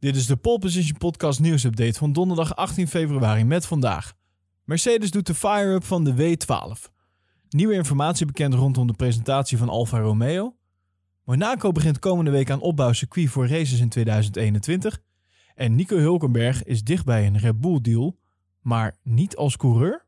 [0.00, 4.14] Dit is de Pole Position Podcast nieuwsupdate van donderdag 18 februari met vandaag.
[4.64, 6.92] Mercedes doet de fire-up van de W12.
[7.48, 10.56] Nieuwe informatie bekend rondom de presentatie van Alfa Romeo.
[11.24, 15.00] Monaco begint komende week aan opbouwcircuit voor races in 2021.
[15.54, 18.18] En Nico Hulkenberg is dichtbij een Red Bull deal,
[18.60, 20.06] maar niet als coureur?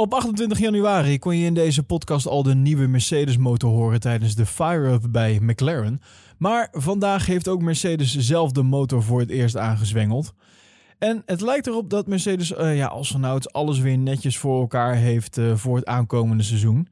[0.00, 4.46] Op 28 januari kon je in deze podcast al de nieuwe Mercedes-motor horen tijdens de
[4.46, 6.00] fire-up bij McLaren.
[6.36, 10.34] Maar vandaag heeft ook Mercedes zelf de motor voor het eerst aangezwengeld.
[10.98, 14.94] En het lijkt erop dat Mercedes uh, ja, als vanouds alles weer netjes voor elkaar
[14.94, 16.88] heeft uh, voor het aankomende seizoen.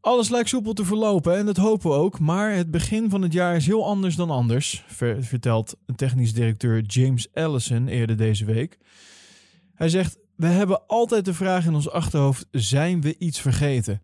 [0.00, 3.32] Alles lijkt soepel te verlopen en dat hopen we ook, maar het begin van het
[3.32, 4.84] jaar is heel anders dan anders,
[5.20, 8.78] vertelt technisch directeur James Allison eerder deze week.
[9.74, 14.02] Hij zegt: we hebben altijd de vraag in ons achterhoofd: zijn we iets vergeten?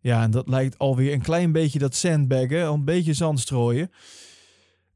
[0.00, 3.90] Ja, en dat lijkt alweer een klein beetje dat sandbaggen, een beetje zand strooien.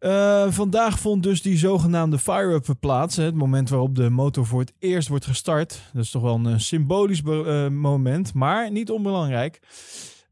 [0.00, 3.16] Uh, vandaag vond dus die zogenaamde fire-up plaats.
[3.16, 5.80] Het moment waarop de motor voor het eerst wordt gestart.
[5.92, 9.60] Dat is toch wel een symbolisch uh, moment, maar niet onbelangrijk.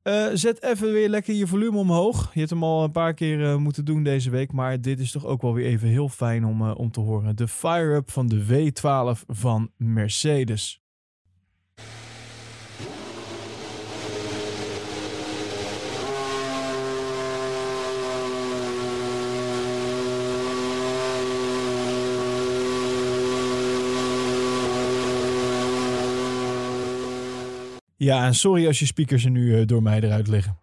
[0.03, 2.31] Uh, zet even weer lekker je volume omhoog.
[2.33, 4.53] Je hebt hem al een paar keer uh, moeten doen deze week.
[4.53, 7.37] Maar dit is toch ook wel weer even heel fijn om, uh, om te horen.
[7.37, 10.83] De fire-up van de W12 van Mercedes.
[28.03, 30.59] Ja, en sorry als je speakers er nu uh, door mij eruit liggen.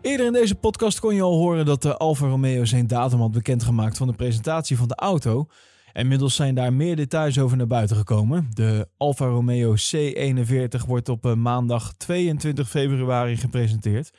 [0.00, 3.32] Eerder in deze podcast kon je al horen dat de Alfa Romeo zijn datum had
[3.32, 5.46] bekendgemaakt van de presentatie van de auto.
[5.92, 8.50] En inmiddels zijn daar meer details over naar buiten gekomen.
[8.52, 14.10] De Alfa Romeo C41 wordt op uh, maandag 22 februari gepresenteerd.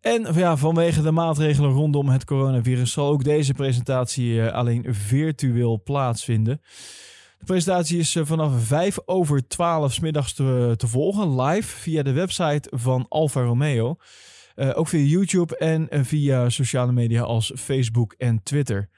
[0.00, 6.60] En ja, vanwege de maatregelen rondom het coronavirus zal ook deze presentatie alleen virtueel plaatsvinden.
[7.44, 12.72] De presentatie is vanaf 5 over 12 s middags te, volgen, live via de website
[12.76, 13.96] van Alfa Romeo.
[14.56, 18.88] Uh, ook via YouTube en uh, via sociale media als Facebook en Twitter.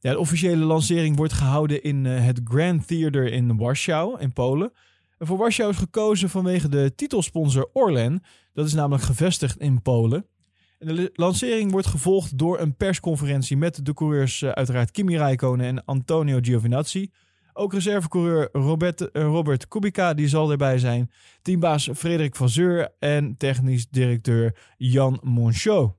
[0.00, 4.72] Ja, de officiële lancering wordt gehouden in het Grand Theater in Warschau, in Polen.
[5.18, 8.22] En voor Warschau is gekozen vanwege de titelsponsor Orlen.
[8.52, 10.26] Dat is namelijk gevestigd in Polen.
[10.78, 15.84] En de lancering wordt gevolgd door een persconferentie met de coureurs uiteraard Kimi Räikkönen en
[15.84, 17.10] Antonio Giovinazzi.
[17.56, 21.10] Ook reservecoureur Robert, uh, Robert Kubica die zal erbij zijn.
[21.42, 25.94] Teambaas Frederik van Zeur en technisch directeur Jan Monchot.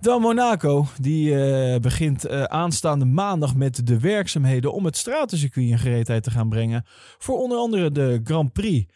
[0.00, 5.78] Dan Monaco, die uh, begint uh, aanstaande maandag met de werkzaamheden om het stratencircuit in
[5.78, 6.84] gereedheid te gaan brengen.
[7.18, 8.92] Voor onder andere de Grand Prix.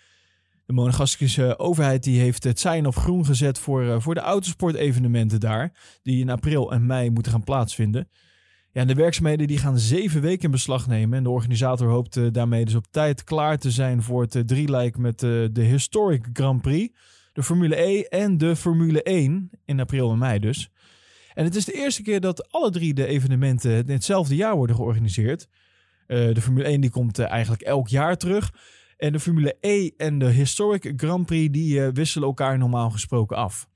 [0.67, 5.41] De Monegastische overheid die heeft het zijn op groen gezet voor, uh, voor de autosportevenementen
[5.41, 5.73] daar,
[6.03, 8.09] die in april en mei moeten gaan plaatsvinden.
[8.73, 11.19] Ja, en de werkzaamheden die gaan zeven weken in beslag nemen.
[11.19, 14.43] En de organisator hoopt uh, daarmee dus op tijd klaar te zijn voor het uh,
[14.43, 16.99] drieluik met de Historic Grand Prix,
[17.33, 20.71] de Formule E en de Formule 1 in april en mei dus.
[21.35, 24.77] En het is de eerste keer dat alle drie de evenementen in hetzelfde jaar worden
[24.77, 25.49] georganiseerd.
[26.07, 28.53] de Formule 1 die komt eigenlijk elk jaar terug.
[28.97, 33.37] En de Formule E en de Historic Grand Prix die uh, wisselen elkaar normaal gesproken
[33.37, 33.69] af.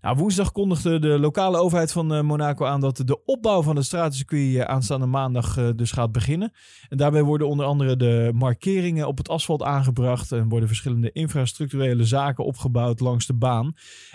[0.00, 3.84] Nou, woensdag kondigde de lokale overheid van uh, Monaco aan dat de opbouw van het
[3.84, 6.52] stratencircuit uh, aanstaande maandag dus gaat beginnen.
[6.88, 12.04] En daarbij worden onder andere de markeringen op het asfalt aangebracht en worden verschillende infrastructurele
[12.04, 13.72] zaken opgebouwd langs de baan.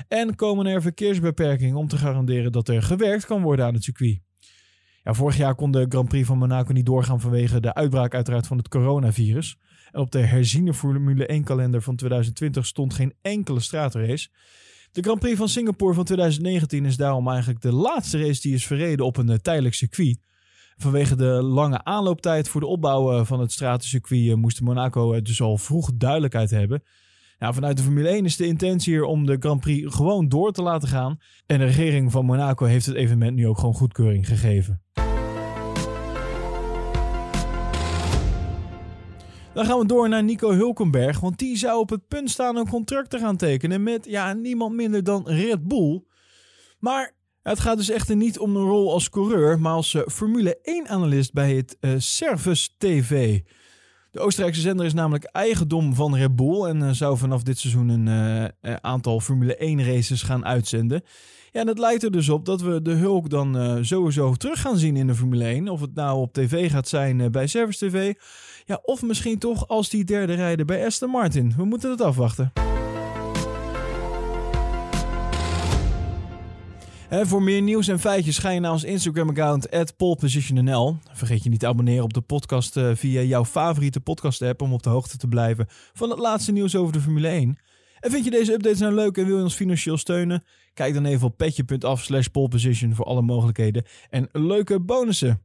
[0.07, 4.19] En komen er verkeersbeperkingen om te garanderen dat er gewerkt kan worden aan het circuit.
[5.03, 8.47] Ja, vorig jaar kon de Grand Prix van Monaco niet doorgaan vanwege de uitbraak uiteraard
[8.47, 9.57] van het coronavirus.
[9.91, 14.29] Op de herziene Formule 1 kalender van 2020 stond geen enkele straatrace.
[14.91, 18.67] De Grand Prix van Singapore van 2019 is daarom eigenlijk de laatste race die is
[18.67, 20.19] verreden op een tijdelijk circuit.
[20.77, 25.91] Vanwege de lange aanlooptijd voor de opbouw van het stratencircuit moest Monaco dus al vroeg
[25.93, 26.83] duidelijkheid hebben.
[27.39, 30.51] Nou, vanuit de Formule 1 is de intentie hier om de Grand Prix gewoon door
[30.51, 31.17] te laten gaan.
[31.45, 34.81] En de regering van Monaco heeft het evenement nu ook gewoon goedkeuring gegeven.
[39.57, 42.69] Dan gaan we door naar Nico Hulkenberg, want die zou op het punt staan een
[42.69, 46.03] contract te gaan tekenen met ja, niemand minder dan Red Bull.
[46.79, 51.33] Maar Het gaat dus echter niet om een rol als coureur, maar als Formule 1-analyst
[51.33, 53.39] bij het uh, Service TV.
[54.11, 58.51] De Oostenrijkse zender is namelijk eigendom van Red Bull en zou vanaf dit seizoen een
[58.81, 61.03] aantal Formule 1 races gaan uitzenden.
[61.51, 64.61] Ja, en het lijkt er dus op dat we de Hulk dan uh, sowieso terug
[64.61, 65.67] gaan zien in de Formule 1.
[65.67, 68.13] Of het nou op tv gaat zijn bij Service TV.
[68.65, 71.53] Ja, of misschien toch als die derde rijder bij Aston Martin.
[71.57, 72.66] We moeten het afwachten.
[77.09, 80.97] En voor meer nieuws en feitjes ga je naar ons Instagram-account polepositionnl.
[81.13, 84.83] Vergeet je niet te abonneren op de podcast uh, via jouw favoriete podcast-app om op
[84.83, 87.57] de hoogte te blijven van het laatste nieuws over de Formule 1.
[87.99, 90.43] En vind je deze updates nou leuk en wil je ons financieel steunen?
[90.73, 95.41] Kijk dan even op petje.af slash poleposition voor alle mogelijkheden en leuke bonussen.